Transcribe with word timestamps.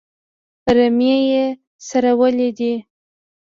رمې 0.75 1.15
یې 1.31 1.45
څرولې 1.87 2.49
دي. 2.57 2.73